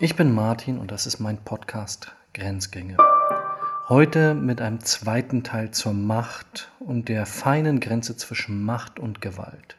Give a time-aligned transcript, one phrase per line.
[0.00, 2.96] Ich bin Martin und das ist mein Podcast Grenzgänge.
[3.88, 9.76] Heute mit einem zweiten Teil zur Macht und der feinen Grenze zwischen Macht und Gewalt.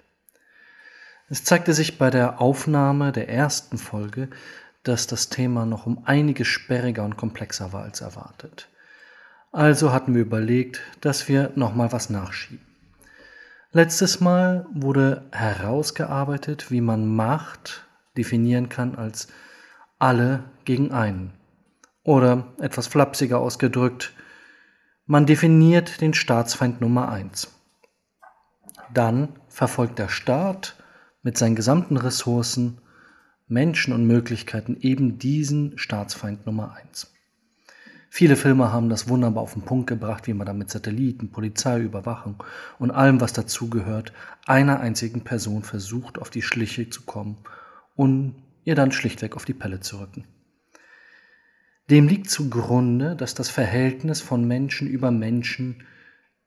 [1.27, 4.29] Es zeigte sich bei der Aufnahme der ersten Folge,
[4.83, 8.69] dass das Thema noch um einiges sperriger und komplexer war als erwartet.
[9.51, 12.65] Also hatten wir überlegt, dass wir nochmal was nachschieben.
[13.73, 19.27] Letztes Mal wurde herausgearbeitet, wie man Macht definieren kann als
[19.99, 21.33] alle gegen einen.
[22.03, 24.13] Oder etwas flapsiger ausgedrückt,
[25.05, 27.51] man definiert den Staatsfeind Nummer eins.
[28.93, 30.75] Dann verfolgt der Staat
[31.21, 32.79] mit seinen gesamten Ressourcen,
[33.47, 37.11] Menschen und Möglichkeiten eben diesen Staatsfeind Nummer eins.
[38.09, 41.81] Viele Filme haben das wunderbar auf den Punkt gebracht, wie man da mit Satelliten, Polizei,
[41.81, 42.41] Überwachung
[42.79, 44.13] und allem, was dazugehört,
[44.45, 47.37] einer einzigen Person versucht, auf die Schliche zu kommen
[47.95, 50.25] und ihr dann schlichtweg auf die Pelle zu rücken.
[51.89, 55.83] Dem liegt zugrunde, dass das Verhältnis von Menschen über Menschen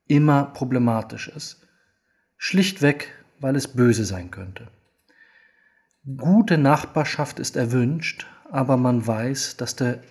[0.08, 1.66] immer problematisch ist.
[2.36, 4.69] Schlichtweg, weil es böse sein könnte.
[6.16, 10.02] Gute Nachbarschaft ist erwünscht, aber man weiß, dass der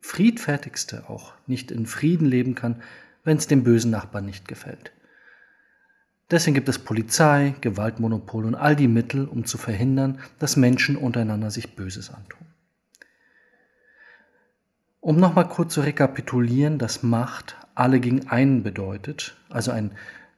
[0.00, 2.82] Friedfertigste auch nicht in Frieden leben kann,
[3.24, 4.92] wenn es dem bösen Nachbarn nicht gefällt.
[6.32, 11.50] Deswegen gibt es Polizei, Gewaltmonopol und all die Mittel, um zu verhindern, dass Menschen untereinander
[11.50, 12.46] sich Böses antun.
[15.00, 19.90] Um nochmal kurz zu rekapitulieren, dass Macht alle gegen einen bedeutet, also eine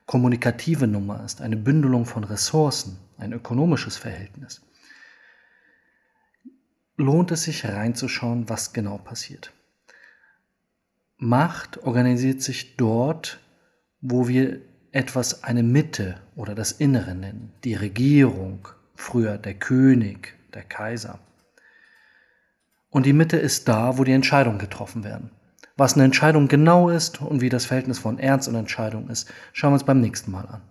[0.06, 4.62] kommunikative Nummer ist, eine Bündelung von Ressourcen, ein ökonomisches Verhältnis,
[6.96, 9.52] lohnt es sich reinzuschauen, was genau passiert.
[11.18, 13.38] Macht organisiert sich dort,
[14.00, 14.60] wo wir
[14.94, 21.18] etwas eine Mitte oder das Innere nennen, die Regierung, früher der König, der Kaiser.
[22.90, 25.30] Und die Mitte ist da, wo die Entscheidungen getroffen werden.
[25.76, 29.70] Was eine Entscheidung genau ist und wie das Verhältnis von Ernst und Entscheidung ist, schauen
[29.70, 30.62] wir uns beim nächsten Mal an.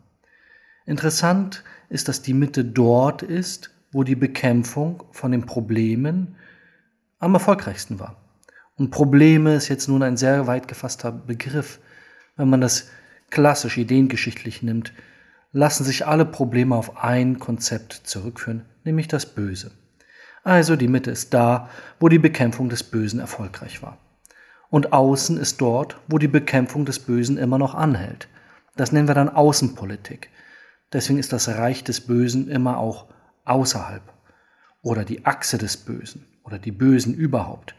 [0.85, 6.37] Interessant ist, dass die Mitte dort ist, wo die Bekämpfung von den Problemen
[7.19, 8.15] am erfolgreichsten war.
[8.77, 11.81] Und Probleme ist jetzt nun ein sehr weit gefasster Begriff.
[12.37, 12.87] Wenn man das
[13.33, 14.93] klassisch ideengeschichtlich nimmt,
[15.51, 19.71] lassen sich alle Probleme auf ein Konzept zurückführen, nämlich das Böse.
[20.43, 21.67] Also die Mitte ist da,
[21.99, 23.97] wo die Bekämpfung des Bösen erfolgreich war.
[24.69, 28.27] Und außen ist dort, wo die Bekämpfung des Bösen immer noch anhält.
[28.75, 30.29] Das nennen wir dann Außenpolitik.
[30.91, 33.07] Deswegen ist das Reich des Bösen immer auch
[33.45, 34.03] außerhalb
[34.83, 37.73] oder die Achse des Bösen oder die Bösen überhaupt.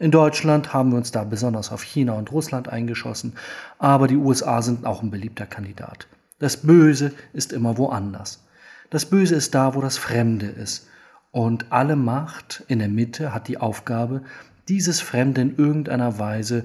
[0.00, 3.34] In Deutschland haben wir uns da besonders auf China und Russland eingeschossen,
[3.78, 6.08] aber die USA sind auch ein beliebter Kandidat.
[6.38, 8.42] Das Böse ist immer woanders.
[8.88, 10.88] Das Böse ist da, wo das Fremde ist.
[11.32, 14.22] Und alle Macht in der Mitte hat die Aufgabe,
[14.68, 16.64] dieses Fremde in irgendeiner Weise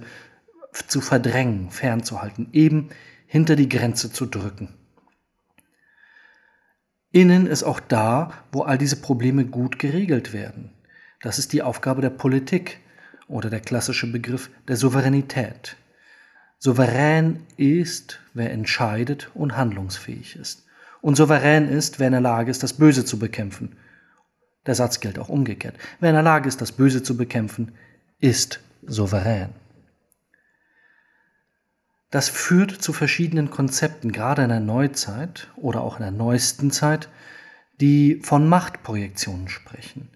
[0.87, 2.87] zu verdrängen, fernzuhalten, eben
[3.27, 4.69] hinter die Grenze zu drücken.
[7.11, 10.71] Innen ist auch da, wo all diese Probleme gut geregelt werden.
[11.21, 12.79] Das ist die Aufgabe der Politik,
[13.27, 15.77] oder der klassische Begriff der Souveränität.
[16.59, 20.65] Souverän ist, wer entscheidet und handlungsfähig ist.
[21.01, 23.75] Und souverän ist, wer in der Lage ist, das Böse zu bekämpfen.
[24.65, 25.75] Der Satz gilt auch umgekehrt.
[25.99, 27.73] Wer in der Lage ist, das Böse zu bekämpfen,
[28.19, 29.49] ist souverän.
[32.09, 37.09] Das führt zu verschiedenen Konzepten, gerade in der Neuzeit oder auch in der neuesten Zeit,
[37.81, 40.09] die von Machtprojektionen sprechen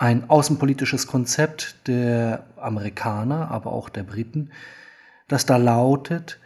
[0.00, 4.50] ein außenpolitisches Konzept der Amerikaner, aber auch der Briten,
[5.28, 6.40] das da lautet,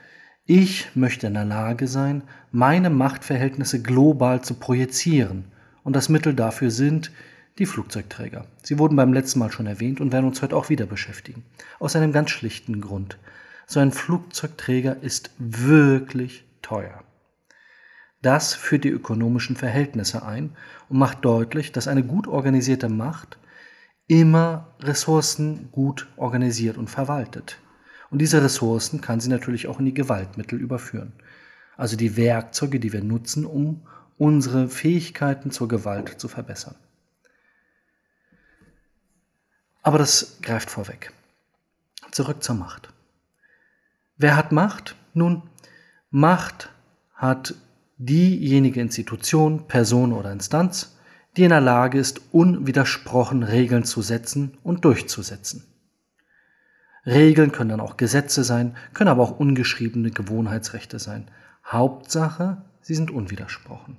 [0.44, 5.44] ich möchte in der Lage sein, meine Machtverhältnisse global zu projizieren.
[5.84, 7.12] Und das Mittel dafür sind
[7.60, 8.44] die Flugzeugträger.
[8.64, 11.44] Sie wurden beim letzten Mal schon erwähnt und werden uns heute auch wieder beschäftigen.
[11.78, 13.18] Aus einem ganz schlichten Grund.
[13.68, 17.04] So ein Flugzeugträger ist wirklich teuer.
[18.20, 20.56] Das führt die ökonomischen Verhältnisse ein
[20.88, 23.38] und macht deutlich, dass eine gut organisierte Macht
[24.06, 27.58] immer Ressourcen gut organisiert und verwaltet.
[28.10, 31.12] Und diese Ressourcen kann sie natürlich auch in die Gewaltmittel überführen.
[31.76, 33.86] Also die Werkzeuge, die wir nutzen, um
[34.18, 36.76] unsere Fähigkeiten zur Gewalt zu verbessern.
[39.82, 41.12] Aber das greift vorweg.
[42.10, 42.92] Zurück zur Macht.
[44.16, 44.94] Wer hat Macht?
[45.12, 45.42] Nun,
[46.10, 46.70] Macht
[47.14, 47.54] hat
[47.98, 50.93] diejenige Institution, Person oder Instanz,
[51.36, 55.64] die in der Lage ist, unwidersprochen Regeln zu setzen und durchzusetzen.
[57.06, 61.30] Regeln können dann auch Gesetze sein, können aber auch ungeschriebene Gewohnheitsrechte sein.
[61.66, 63.98] Hauptsache, sie sind unwidersprochen.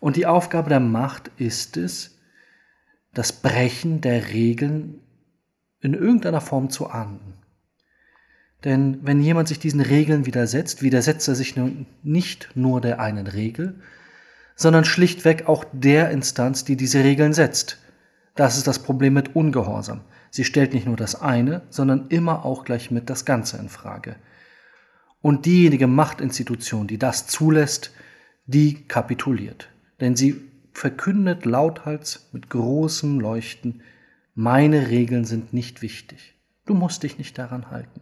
[0.00, 2.18] Und die Aufgabe der Macht ist es,
[3.14, 5.00] das Brechen der Regeln
[5.80, 7.34] in irgendeiner Form zu ahnden.
[8.64, 11.54] Denn wenn jemand sich diesen Regeln widersetzt, widersetzt er sich
[12.02, 13.80] nicht nur der einen Regel,
[14.56, 17.78] sondern schlichtweg auch der Instanz, die diese Regeln setzt.
[18.34, 20.00] Das ist das Problem mit Ungehorsam.
[20.30, 24.16] Sie stellt nicht nur das eine, sondern immer auch gleich mit das Ganze in Frage.
[25.20, 27.92] Und diejenige Machtinstitution, die das zulässt,
[28.46, 29.68] die kapituliert.
[30.00, 30.40] Denn sie
[30.72, 33.82] verkündet lauthals mit großem Leuchten,
[34.34, 36.34] meine Regeln sind nicht wichtig.
[36.66, 38.00] Du musst dich nicht daran halten.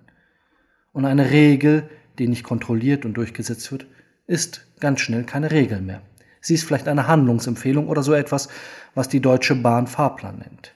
[0.93, 1.89] Und eine Regel,
[2.19, 3.87] die nicht kontrolliert und durchgesetzt wird,
[4.27, 6.03] ist ganz schnell keine Regel mehr.
[6.43, 8.49] Sie ist vielleicht eine Handlungsempfehlung oder so etwas,
[8.95, 10.75] was die Deutsche Bahn Fahrplan nennt.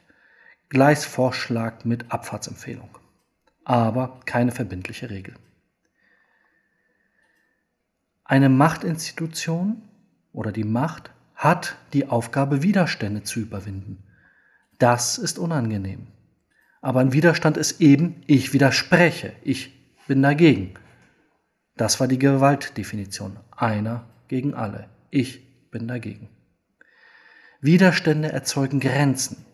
[0.69, 2.89] Gleisvorschlag mit Abfahrtsempfehlung.
[3.65, 5.35] Aber keine verbindliche Regel.
[8.25, 9.83] Eine Machtinstitution
[10.33, 14.05] oder die Macht hat die Aufgabe, Widerstände zu überwinden.
[14.79, 16.07] Das ist unangenehm.
[16.81, 19.73] Aber ein Widerstand ist eben, ich widerspreche, ich
[20.07, 20.75] bin dagegen.
[21.77, 23.39] Das war die Gewaltdefinition.
[23.51, 24.89] Einer gegen alle.
[25.11, 25.46] Ich
[25.77, 26.29] bin dagegen.
[27.61, 29.45] Widerstände erzeugen Grenzen.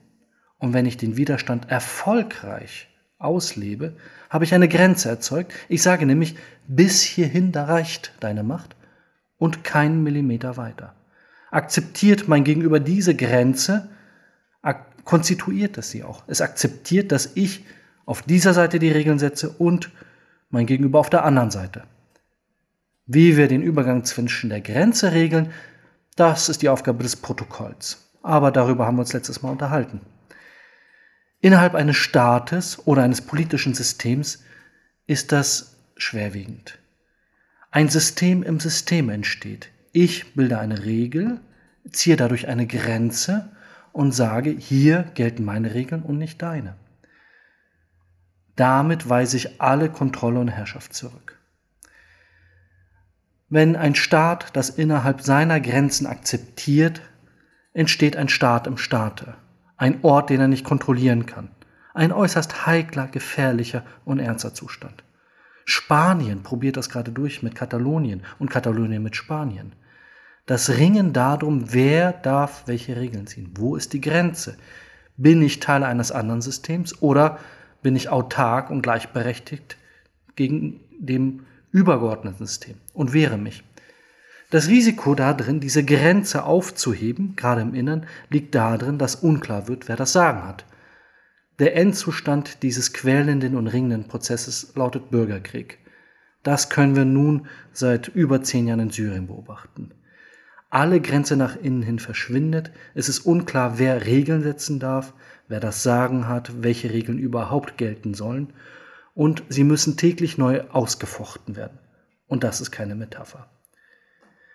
[0.58, 2.88] Und wenn ich den Widerstand erfolgreich
[3.18, 3.96] auslebe,
[4.30, 5.52] habe ich eine Grenze erzeugt.
[5.68, 6.36] Ich sage nämlich,
[6.68, 8.76] bis hierhin, da reicht deine Macht
[9.36, 10.94] und keinen Millimeter weiter.
[11.50, 13.88] Akzeptiert mein Gegenüber diese Grenze,
[15.04, 16.22] konstituiert es sie auch.
[16.28, 17.64] Es akzeptiert, dass ich
[18.06, 19.90] auf dieser Seite die Regeln setze und
[20.50, 21.82] mein Gegenüber auf der anderen Seite.
[23.06, 25.50] Wie wir den Übergang zwischen der Grenze regeln,
[26.16, 28.10] das ist die Aufgabe des Protokolls.
[28.22, 30.00] Aber darüber haben wir uns letztes Mal unterhalten.
[31.40, 34.44] Innerhalb eines Staates oder eines politischen Systems
[35.06, 36.78] ist das schwerwiegend.
[37.70, 39.70] Ein System im System entsteht.
[39.92, 41.40] Ich bilde eine Regel,
[41.90, 43.50] ziehe dadurch eine Grenze
[43.92, 46.76] und sage, hier gelten meine Regeln und nicht deine.
[48.56, 51.38] Damit weise ich alle Kontrolle und Herrschaft zurück.
[53.54, 57.02] Wenn ein Staat das innerhalb seiner Grenzen akzeptiert,
[57.74, 59.34] entsteht ein Staat im Staate,
[59.76, 61.50] ein Ort, den er nicht kontrollieren kann,
[61.92, 65.04] ein äußerst heikler, gefährlicher und ernster Zustand.
[65.66, 69.74] Spanien probiert das gerade durch mit Katalonien und Katalonien mit Spanien.
[70.46, 74.56] Das Ringen darum, wer darf welche Regeln ziehen, wo ist die Grenze,
[75.18, 77.38] bin ich Teil eines anderen Systems oder
[77.82, 79.76] bin ich autark und gleichberechtigt
[80.36, 83.64] gegen dem übergeordneten System und wehre mich.
[84.50, 89.96] Das Risiko darin, diese Grenze aufzuheben, gerade im Innern, liegt darin, dass unklar wird, wer
[89.96, 90.66] das Sagen hat.
[91.58, 95.78] Der Endzustand dieses quälenden und ringenden Prozesses lautet Bürgerkrieg.
[96.42, 99.94] Das können wir nun seit über zehn Jahren in Syrien beobachten.
[100.68, 105.14] Alle Grenze nach innen hin verschwindet, es ist unklar, wer Regeln setzen darf,
[105.48, 108.52] wer das Sagen hat, welche Regeln überhaupt gelten sollen,
[109.14, 111.78] und sie müssen täglich neu ausgefochten werden.
[112.26, 113.50] Und das ist keine Metapher.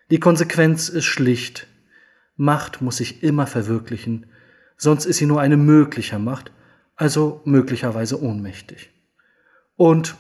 [0.10, 1.68] Die Konsequenz ist schlicht.
[2.36, 4.28] Macht muss sich immer verwirklichen,
[4.78, 6.52] sonst ist sie nur eine mögliche Macht,
[6.96, 8.92] also möglicherweise ohnmächtig.
[9.76, 10.16] Und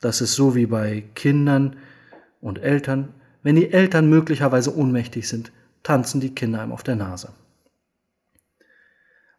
[0.00, 1.76] das ist so wie bei Kindern
[2.40, 5.52] und Eltern, wenn die Eltern möglicherweise ohnmächtig sind,
[5.82, 7.32] tanzen die Kinder einem auf der Nase.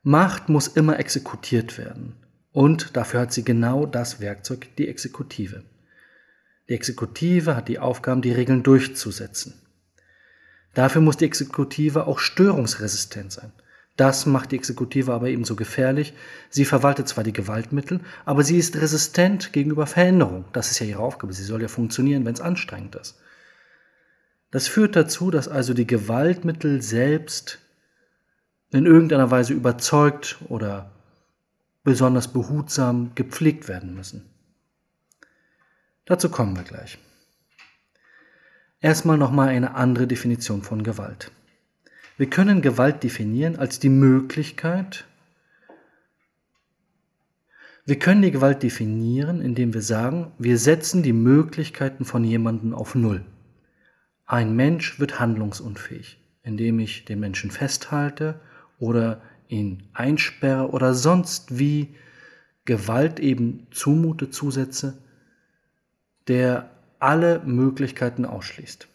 [0.01, 2.22] Macht muss immer exekutiert werden.
[2.53, 5.63] Und dafür hat sie genau das Werkzeug, die Exekutive.
[6.69, 9.55] Die Exekutive hat die Aufgabe, die Regeln durchzusetzen.
[10.73, 13.51] Dafür muss die Exekutive auch störungsresistent sein.
[13.97, 16.13] Das macht die Exekutive aber ebenso gefährlich.
[16.49, 20.45] Sie verwaltet zwar die Gewaltmittel, aber sie ist resistent gegenüber Veränderung.
[20.53, 21.33] Das ist ja ihre Aufgabe.
[21.33, 23.19] Sie soll ja funktionieren, wenn es anstrengend ist.
[24.49, 27.59] Das führt dazu, dass also die Gewaltmittel selbst
[28.71, 30.92] in irgendeiner Weise überzeugt oder
[31.83, 34.29] besonders behutsam gepflegt werden müssen.
[36.05, 36.97] Dazu kommen wir gleich.
[38.81, 41.31] Erstmal nochmal eine andere Definition von Gewalt.
[42.17, 45.05] Wir können Gewalt definieren als die Möglichkeit,
[47.85, 52.95] wir können die Gewalt definieren, indem wir sagen, wir setzen die Möglichkeiten von jemandem auf
[52.95, 53.25] Null.
[54.25, 58.39] Ein Mensch wird handlungsunfähig, indem ich den Menschen festhalte
[58.79, 59.21] oder
[59.53, 61.95] ihn einsperre oder sonst wie
[62.65, 64.97] Gewalt eben zumute, zusetze,
[66.27, 68.87] der alle Möglichkeiten ausschließt.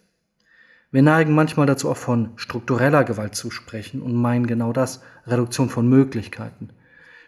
[0.91, 5.69] Wir neigen manchmal dazu auch von struktureller Gewalt zu sprechen und meinen genau das, Reduktion
[5.69, 6.71] von Möglichkeiten.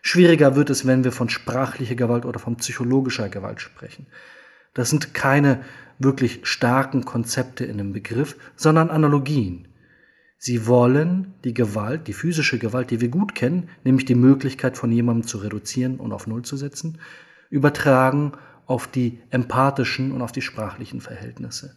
[0.00, 4.06] Schwieriger wird es, wenn wir von sprachlicher Gewalt oder von psychologischer Gewalt sprechen.
[4.72, 5.60] Das sind keine
[5.98, 9.68] wirklich starken Konzepte in dem Begriff, sondern Analogien.
[10.42, 14.90] Sie wollen die Gewalt, die physische Gewalt, die wir gut kennen, nämlich die Möglichkeit von
[14.90, 16.98] jemandem zu reduzieren und auf Null zu setzen,
[17.50, 18.32] übertragen
[18.64, 21.76] auf die empathischen und auf die sprachlichen Verhältnisse.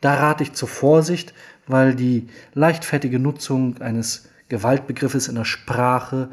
[0.00, 1.34] Da rate ich zur Vorsicht,
[1.66, 6.30] weil die leichtfertige Nutzung eines Gewaltbegriffes in der Sprache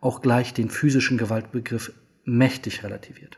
[0.00, 1.92] auch gleich den physischen Gewaltbegriff
[2.24, 3.36] mächtig relativiert.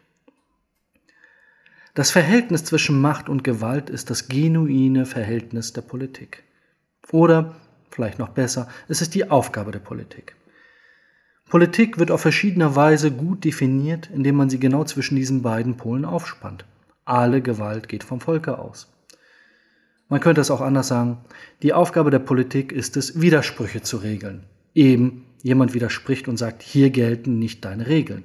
[1.95, 6.45] Das Verhältnis zwischen Macht und Gewalt ist das genuine Verhältnis der Politik.
[7.11, 7.57] Oder,
[7.95, 10.35] vielleicht noch besser, es ist die Aufgabe der Politik.
[11.49, 16.05] Politik wird auf verschiedene Weise gut definiert, indem man sie genau zwischen diesen beiden Polen
[16.05, 16.65] aufspannt.
[17.05, 18.93] Alle Gewalt geht vom Volke aus.
[20.09, 21.19] Man könnte es auch anders sagen,
[21.63, 24.45] die Aufgabe der Politik ist es, Widersprüche zu regeln.
[24.75, 28.25] Eben jemand widerspricht und sagt, hier gelten nicht deine Regeln.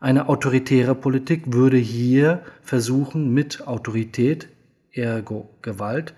[0.00, 4.48] Eine autoritäre Politik würde hier versuchen, mit Autorität,
[4.92, 6.14] ergo Gewalt,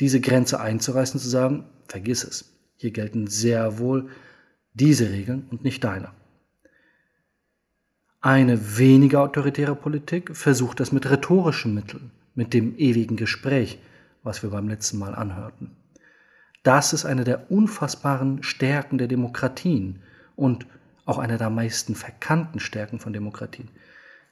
[0.00, 2.52] diese Grenze einzureißen, zu sagen, vergiss es.
[2.76, 4.08] Hier gelten sehr wohl
[4.74, 6.12] diese Regeln und nicht deine.
[8.22, 13.78] Eine weniger autoritäre Politik versucht das mit rhetorischen Mitteln, mit dem ewigen Gespräch,
[14.22, 15.76] was wir beim letzten Mal anhörten.
[16.62, 20.02] Das ist eine der unfassbaren Stärken der Demokratien
[20.36, 20.66] und
[21.06, 23.68] auch eine der meisten verkannten Stärken von Demokratien.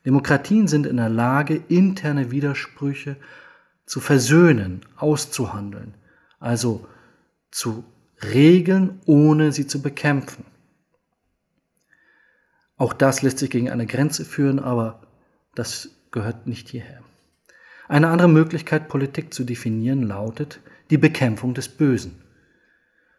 [0.04, 3.16] Demokratien sind in der Lage, interne Widersprüche
[3.86, 5.94] zu versöhnen, auszuhandeln,
[6.38, 6.86] also
[7.50, 7.84] zu
[8.22, 10.44] regeln, ohne sie zu bekämpfen.
[12.76, 15.02] Auch das lässt sich gegen eine Grenze führen, aber
[15.54, 17.02] das gehört nicht hierher.
[17.88, 22.22] Eine andere Möglichkeit, Politik zu definieren, lautet die Bekämpfung des Bösen.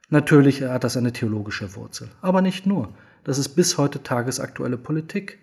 [0.09, 2.93] Natürlich hat das eine theologische Wurzel, aber nicht nur.
[3.23, 5.39] Das ist bis heute tagesaktuelle Politik.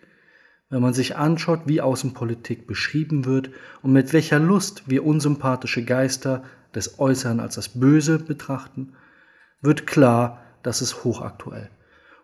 [0.69, 3.51] Wenn man sich anschaut, wie Außenpolitik beschrieben wird
[3.83, 6.43] und mit welcher Lust wir unsympathische Geister
[6.75, 8.95] des Äußeren als das Böse betrachten,
[9.63, 11.71] wird klar, das ist hochaktuell.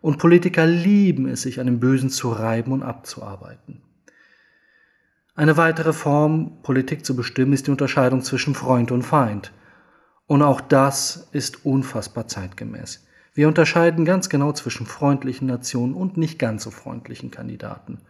[0.00, 3.80] Und Politiker lieben es, sich an dem Bösen zu reiben und abzuarbeiten.
[5.37, 9.52] Eine weitere Form, Politik zu bestimmen, ist die Unterscheidung zwischen Freund und Feind.
[10.26, 13.06] Und auch das ist unfassbar zeitgemäß.
[13.32, 18.00] Wir unterscheiden ganz genau zwischen freundlichen Nationen und nicht ganz so freundlichen Kandidaten.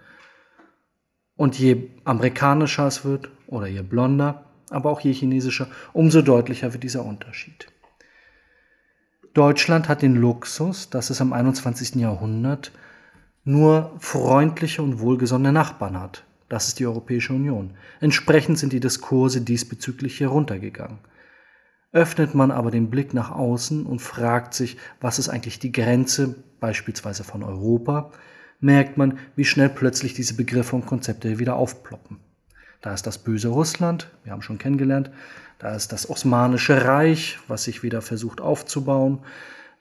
[1.36, 6.82] Und je amerikanischer es wird oder je blonder, aber auch je chinesischer, umso deutlicher wird
[6.82, 7.66] dieser Unterschied.
[9.34, 11.94] Deutschland hat den Luxus, dass es im 21.
[11.94, 12.72] Jahrhundert
[13.44, 16.24] nur freundliche und wohlgesonnene Nachbarn hat.
[16.48, 17.70] Das ist die Europäische Union.
[18.00, 20.98] Entsprechend sind die Diskurse diesbezüglich heruntergegangen.
[21.92, 26.34] Öffnet man aber den Blick nach außen und fragt sich, was ist eigentlich die Grenze
[26.60, 28.10] beispielsweise von Europa,
[28.62, 32.19] merkt man, wie schnell plötzlich diese Begriffe und Konzepte wieder aufploppen.
[32.81, 35.11] Da ist das böse Russland, wir haben schon kennengelernt,
[35.59, 39.21] da ist das Osmanische Reich, was sich wieder versucht aufzubauen,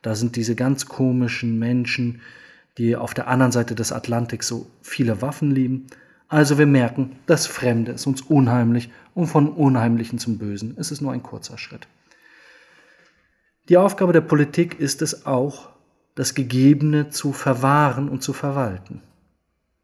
[0.01, 2.21] da sind diese ganz komischen Menschen,
[2.77, 5.87] die auf der anderen Seite des Atlantiks so viele Waffen lieben.
[6.27, 11.01] Also wir merken, das Fremde ist uns unheimlich und von Unheimlichen zum Bösen ist es
[11.01, 11.87] nur ein kurzer Schritt.
[13.69, 15.70] Die Aufgabe der Politik ist es auch,
[16.15, 19.01] das Gegebene zu verwahren und zu verwalten.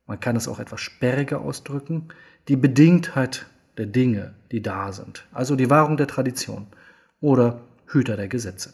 [0.05, 2.09] Man kann es auch etwas sperriger ausdrücken,
[2.47, 3.45] die Bedingtheit
[3.77, 6.67] der Dinge, die da sind, also die Wahrung der Tradition
[7.21, 8.73] oder Hüter der Gesetze.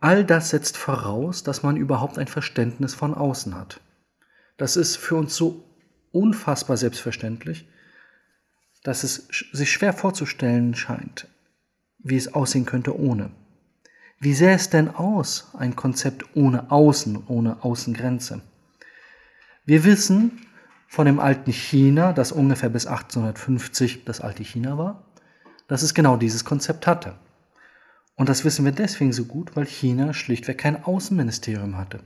[0.00, 3.80] All das setzt voraus, dass man überhaupt ein Verständnis von außen hat.
[4.56, 5.64] Das ist für uns so
[6.10, 7.68] unfassbar selbstverständlich,
[8.82, 11.28] dass es sich schwer vorzustellen scheint,
[11.98, 13.30] wie es aussehen könnte ohne.
[14.24, 18.40] Wie sähe es denn aus, ein Konzept ohne Außen, ohne Außengrenze?
[19.64, 20.46] Wir wissen
[20.86, 25.02] von dem alten China, das ungefähr bis 1850 das alte China war,
[25.66, 27.16] dass es genau dieses Konzept hatte.
[28.14, 31.98] Und das wissen wir deswegen so gut, weil China schlichtweg kein Außenministerium hatte.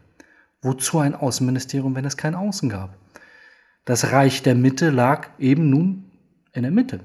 [0.63, 2.97] Wozu ein Außenministerium, wenn es kein Außen gab?
[3.85, 6.11] Das Reich der Mitte lag eben nun
[6.55, 7.01] in der Mitte.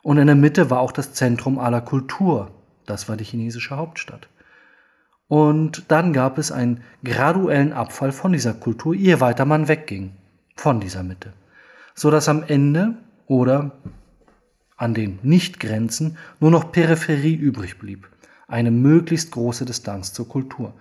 [0.00, 2.52] Und in der Mitte war auch das Zentrum aller Kultur,
[2.86, 4.29] das war die chinesische Hauptstadt.
[5.30, 10.10] Und dann gab es einen graduellen Abfall von dieser Kultur, je weiter man wegging
[10.56, 11.32] von dieser Mitte.
[11.94, 12.96] So dass am Ende
[13.28, 13.70] oder
[14.76, 18.08] an den Nichtgrenzen nur noch Peripherie übrig blieb.
[18.48, 20.74] Eine möglichst große Distanz zur Kultur.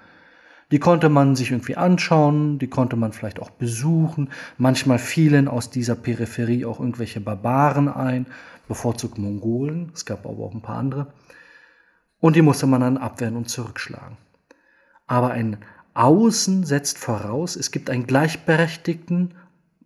[0.72, 4.29] Die konnte man sich irgendwie anschauen, die konnte man vielleicht auch besuchen.
[4.58, 8.25] Manchmal fielen aus dieser Peripherie auch irgendwelche Barbaren ein,
[8.68, 9.91] bevorzugt Mongolen.
[9.94, 11.13] Es gab aber auch ein paar andere
[12.20, 14.18] und die musste man dann abwehren und zurückschlagen.
[15.10, 15.58] Aber ein
[15.96, 19.34] Außen setzt voraus, es gibt einen gleichberechtigten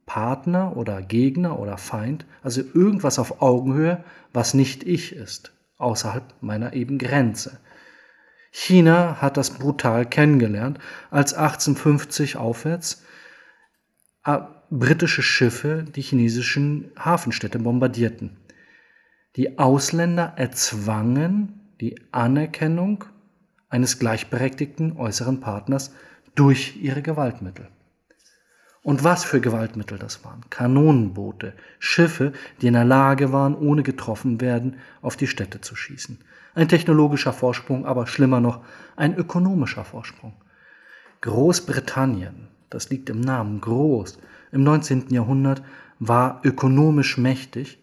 [0.05, 4.03] Partner oder Gegner oder Feind, also irgendwas auf Augenhöhe,
[4.33, 5.53] was nicht ich ist.
[5.77, 7.59] außerhalb meiner eben Grenze.
[8.51, 10.77] China hat das brutal kennengelernt,
[11.09, 13.03] als 1850 aufwärts
[14.25, 14.39] äh,
[14.69, 18.37] britische Schiffe die chinesischen Hafenstädte bombardierten.
[19.37, 23.05] Die Ausländer erzwangen die Anerkennung
[23.73, 25.91] eines gleichberechtigten äußeren Partners
[26.35, 27.69] durch ihre Gewaltmittel.
[28.83, 30.41] Und was für Gewaltmittel das waren.
[30.51, 36.19] Kanonenboote, Schiffe, die in der Lage waren, ohne getroffen werden, auf die Städte zu schießen.
[36.53, 38.63] Ein technologischer Vorsprung, aber schlimmer noch,
[38.95, 40.33] ein ökonomischer Vorsprung.
[41.21, 44.19] Großbritannien, das liegt im Namen groß,
[44.51, 45.07] im 19.
[45.09, 45.63] Jahrhundert
[45.97, 47.81] war ökonomisch mächtig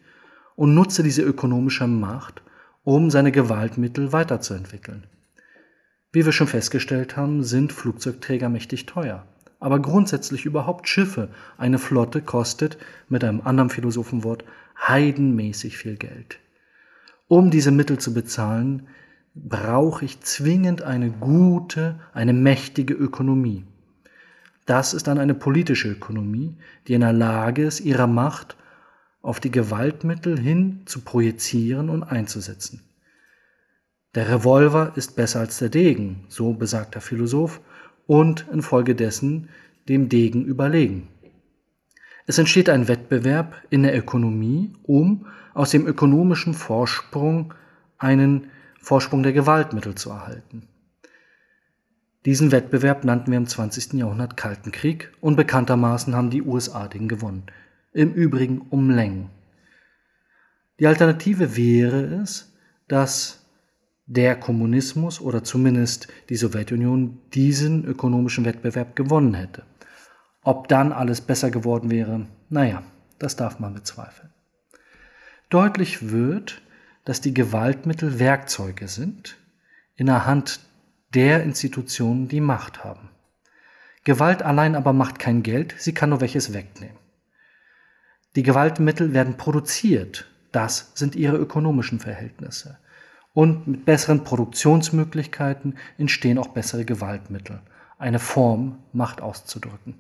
[0.55, 2.43] und nutzte diese ökonomische Macht,
[2.85, 5.09] um seine Gewaltmittel weiterzuentwickeln.
[6.13, 9.25] Wie wir schon festgestellt haben, sind Flugzeugträger mächtig teuer.
[9.61, 14.45] Aber grundsätzlich überhaupt Schiffe, eine Flotte kostet, mit einem anderen Philosophenwort,
[14.89, 16.39] heidenmäßig viel Geld.
[17.29, 18.89] Um diese Mittel zu bezahlen,
[19.35, 23.65] brauche ich zwingend eine gute, eine mächtige Ökonomie.
[24.67, 26.57] Das ist dann eine politische Ökonomie,
[26.89, 28.57] die in der Lage ist, ihre Macht
[29.23, 32.81] auf die Gewaltmittel hin zu projizieren und einzusetzen.
[34.15, 37.61] Der Revolver ist besser als der Degen, so besagt der Philosoph,
[38.07, 39.51] und infolgedessen
[39.89, 41.09] dem Degen überlegen.
[42.27, 47.55] Es entsteht ein Wettbewerb in der Ökonomie, um aus dem ökonomischen Vorsprung
[47.99, 48.51] einen
[48.81, 50.67] Vorsprung der Gewaltmittel zu erhalten.
[52.25, 53.95] Diesen Wettbewerb nannten wir im 20.
[53.95, 57.45] Jahrhundert Kalten Krieg und bekanntermaßen haben die USA den gewonnen.
[57.93, 59.31] Im Übrigen um Längen.
[60.81, 62.53] Die Alternative wäre es,
[62.89, 63.40] dass
[64.11, 69.63] der Kommunismus oder zumindest die Sowjetunion diesen ökonomischen Wettbewerb gewonnen hätte.
[70.43, 72.83] Ob dann alles besser geworden wäre, naja,
[73.21, 74.31] das darf man bezweifeln.
[75.49, 76.61] Deutlich wird,
[77.05, 79.37] dass die Gewaltmittel Werkzeuge sind
[79.95, 80.59] in der Hand
[81.15, 83.11] der Institutionen, die Macht haben.
[84.03, 86.99] Gewalt allein aber macht kein Geld, sie kann nur welches wegnehmen.
[88.35, 92.79] Die Gewaltmittel werden produziert, das sind ihre ökonomischen Verhältnisse.
[93.33, 97.61] Und mit besseren Produktionsmöglichkeiten entstehen auch bessere Gewaltmittel,
[97.99, 99.95] eine Form, Macht auszudrücken.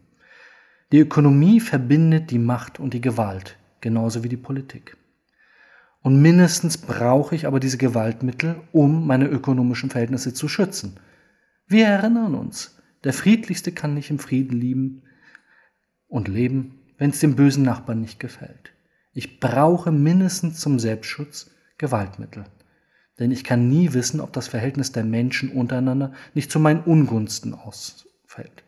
[0.91, 4.97] Die Ökonomie verbindet die Macht und die Gewalt, genauso wie die Politik.
[6.03, 10.99] Und mindestens brauche ich aber diese Gewaltmittel, um meine ökonomischen Verhältnisse zu schützen.
[11.69, 15.03] Wir erinnern uns, der Friedlichste kann nicht im Frieden lieben
[16.09, 18.73] und leben, wenn es dem bösen Nachbarn nicht gefällt.
[19.13, 22.45] Ich brauche mindestens zum Selbstschutz Gewaltmittel
[23.21, 27.55] denn ich kann nie wissen, ob das Verhältnis der Menschen untereinander nicht zu meinen Ungunsten
[27.55, 28.65] ausfällt.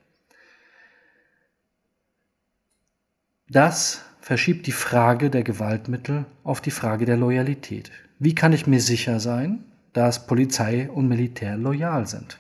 [3.49, 7.91] Das verschiebt die Frage der Gewaltmittel auf die Frage der Loyalität.
[8.19, 12.39] Wie kann ich mir sicher sein, dass Polizei und Militär loyal sind?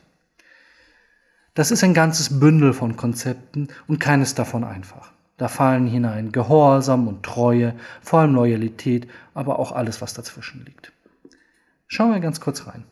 [1.55, 5.13] Das ist ein ganzes Bündel von Konzepten und keines davon einfach.
[5.39, 10.93] Da fallen hinein Gehorsam und Treue, vor allem Loyalität, aber auch alles, was dazwischen liegt.
[11.93, 12.85] Schauen wir ganz kurz rein.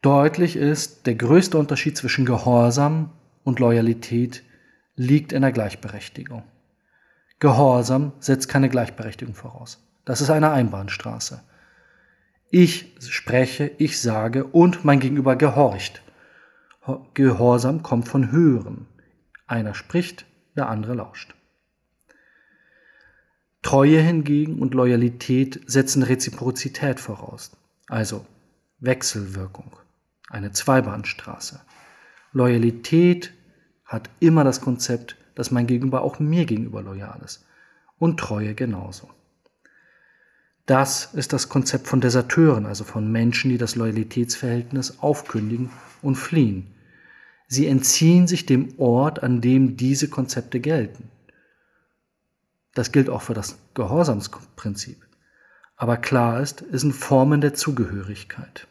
[0.00, 3.10] Deutlich ist, der größte Unterschied zwischen Gehorsam
[3.42, 4.44] und Loyalität
[4.94, 6.44] liegt in der Gleichberechtigung.
[7.40, 9.84] Gehorsam setzt keine Gleichberechtigung voraus.
[10.04, 11.42] Das ist eine Einbahnstraße.
[12.50, 16.00] Ich spreche, ich sage und mein Gegenüber gehorcht.
[17.14, 18.86] Gehorsam kommt von Hören.
[19.48, 21.34] Einer spricht, der andere lauscht.
[23.64, 27.50] Treue hingegen und Loyalität setzen Reziprozität voraus,
[27.88, 28.26] also
[28.78, 29.72] Wechselwirkung,
[30.28, 31.62] eine Zweibahnstraße.
[32.32, 33.32] Loyalität
[33.86, 37.46] hat immer das Konzept, dass mein Gegenüber auch mir gegenüber loyal ist
[37.98, 39.08] und Treue genauso.
[40.66, 45.70] Das ist das Konzept von Deserteuren, also von Menschen, die das Loyalitätsverhältnis aufkündigen
[46.02, 46.74] und fliehen.
[47.48, 51.08] Sie entziehen sich dem Ort, an dem diese Konzepte gelten.
[52.74, 55.06] Das gilt auch für das Gehorsamsprinzip.
[55.76, 58.66] Aber klar ist, es sind Formen der Zugehörigkeit.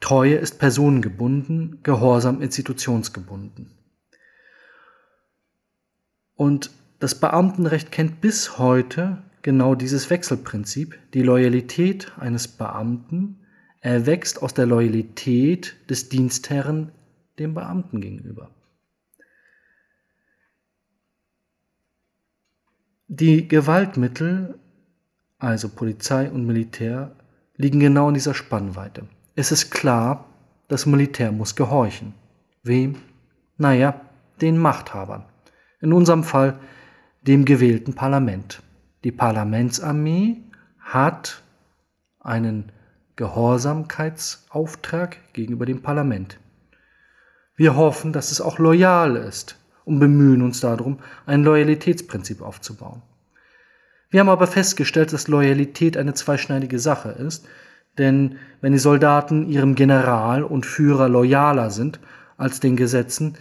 [0.00, 3.70] Treue ist personengebunden, Gehorsam institutionsgebunden.
[6.34, 10.98] Und das Beamtenrecht kennt bis heute genau dieses Wechselprinzip.
[11.14, 13.40] Die Loyalität eines Beamten
[13.80, 16.92] erwächst aus der Loyalität des Dienstherren
[17.38, 18.50] dem Beamten gegenüber.
[23.10, 24.58] Die Gewaltmittel,
[25.38, 27.16] also Polizei und Militär,
[27.56, 29.08] liegen genau in dieser Spannweite.
[29.34, 30.26] Es ist klar,
[30.68, 32.12] das Militär muss gehorchen.
[32.62, 32.96] Wem?
[33.56, 33.98] Naja,
[34.42, 35.24] den Machthabern.
[35.80, 36.58] In unserem Fall
[37.22, 38.62] dem gewählten Parlament.
[39.04, 40.42] Die Parlamentsarmee
[40.78, 41.42] hat
[42.20, 42.70] einen
[43.16, 46.38] Gehorsamkeitsauftrag gegenüber dem Parlament.
[47.56, 53.02] Wir hoffen, dass es auch loyal ist und bemühen uns darum, ein Loyalitätsprinzip aufzubauen.
[54.10, 57.46] Wir haben aber festgestellt, dass Loyalität eine zweischneidige Sache ist,
[57.96, 62.00] denn wenn die Soldaten ihrem General und Führer loyaler sind
[62.36, 63.38] als den Gesetzen,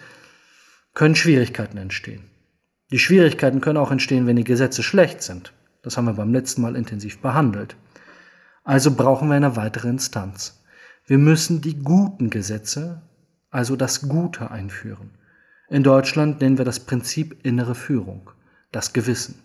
[0.93, 2.23] können Schwierigkeiten entstehen.
[2.91, 5.53] Die Schwierigkeiten können auch entstehen, wenn die Gesetze schlecht sind.
[5.83, 7.75] Das haben wir beim letzten Mal intensiv behandelt.
[8.63, 10.63] Also brauchen wir eine weitere Instanz.
[11.05, 13.01] Wir müssen die guten Gesetze,
[13.49, 15.11] also das Gute einführen.
[15.69, 18.29] In Deutschland nennen wir das Prinzip innere Führung,
[18.71, 19.41] das Gewissen.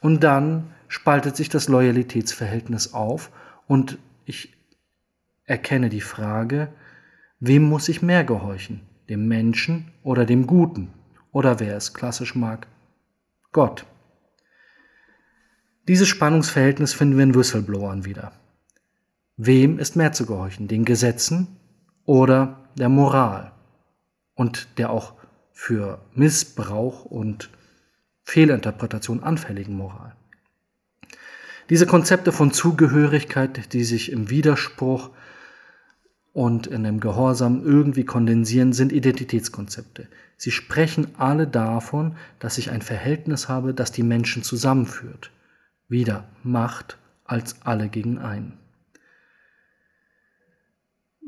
[0.00, 3.30] Und dann spaltet sich das Loyalitätsverhältnis auf
[3.66, 4.56] und ich
[5.44, 6.72] erkenne die Frage,
[7.38, 8.80] wem muss ich mehr gehorchen?
[9.08, 10.92] Dem Menschen oder dem Guten?
[11.32, 12.66] Oder wer es klassisch mag?
[13.52, 13.84] Gott.
[15.86, 18.32] Dieses Spannungsverhältnis finden wir in Whistleblowern wieder.
[19.36, 20.68] Wem ist mehr zu gehorchen?
[20.68, 21.56] Den Gesetzen
[22.04, 23.52] oder der Moral?
[24.40, 25.12] Und der auch
[25.52, 27.50] für Missbrauch und
[28.22, 30.16] Fehlinterpretation anfälligen Moral.
[31.68, 35.10] Diese Konzepte von Zugehörigkeit, die sich im Widerspruch
[36.32, 40.08] und in dem Gehorsam irgendwie kondensieren, sind Identitätskonzepte.
[40.38, 45.32] Sie sprechen alle davon, dass ich ein Verhältnis habe, das die Menschen zusammenführt.
[45.86, 48.58] Wieder Macht als alle gegen einen.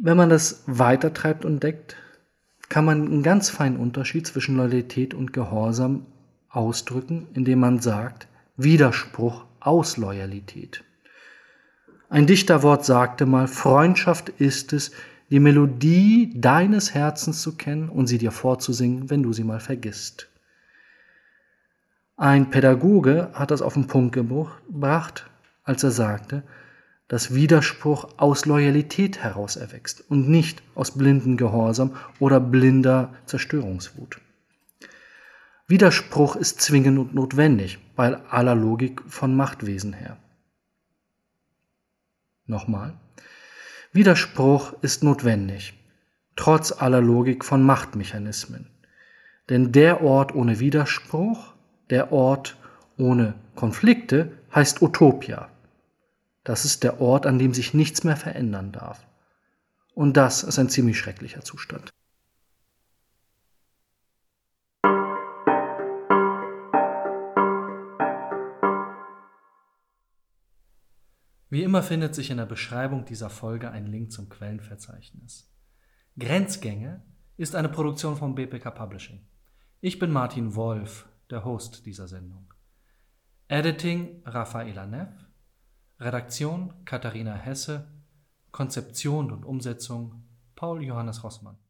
[0.01, 1.96] Wenn man das weitertreibt und deckt,
[2.72, 6.06] kann man einen ganz feinen Unterschied zwischen Loyalität und Gehorsam
[6.48, 10.82] ausdrücken, indem man sagt, Widerspruch aus Loyalität.
[12.08, 14.90] Ein Dichterwort sagte mal, Freundschaft ist es,
[15.28, 20.30] die Melodie deines Herzens zu kennen und sie dir vorzusingen, wenn du sie mal vergisst.
[22.16, 25.28] Ein Pädagoge hat das auf den Punkt gebracht,
[25.62, 26.42] als er sagte,
[27.12, 34.18] dass Widerspruch aus Loyalität heraus erwächst und nicht aus blinden Gehorsam oder blinder Zerstörungswut.
[35.66, 40.16] Widerspruch ist zwingend und notwendig bei aller Logik von Machtwesen her.
[42.46, 42.98] Nochmal.
[43.92, 45.75] Widerspruch ist notwendig,
[46.35, 48.70] trotz aller Logik von Machtmechanismen.
[49.51, 51.53] Denn der Ort ohne Widerspruch,
[51.90, 52.57] der Ort
[52.96, 55.51] ohne Konflikte heißt Utopia.
[56.44, 59.07] Das ist der Ort, an dem sich nichts mehr verändern darf.
[59.94, 61.92] Und das ist ein ziemlich schrecklicher Zustand.
[71.48, 75.52] Wie immer findet sich in der Beschreibung dieser Folge ein Link zum Quellenverzeichnis.
[76.18, 77.05] Grenzgänge
[77.37, 79.26] ist eine Produktion von BPK Publishing.
[79.81, 82.52] Ich bin Martin Wolf, der Host dieser Sendung.
[83.48, 85.11] Editing Rafaela Neff,
[86.02, 87.86] Redaktion Katharina Hesse,
[88.50, 90.24] Konzeption und Umsetzung
[90.56, 91.62] Paul Johannes Rossmann.